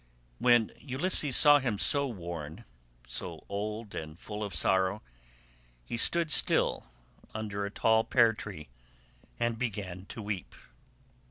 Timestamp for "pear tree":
8.03-8.67